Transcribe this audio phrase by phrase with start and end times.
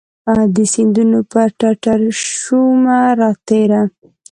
[0.55, 3.81] د سیندونو پر ټټرشومه راتیره